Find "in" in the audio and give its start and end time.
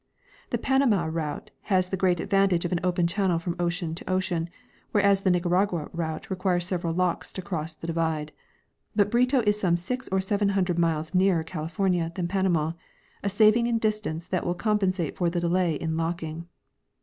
13.67-13.77, 15.75-15.95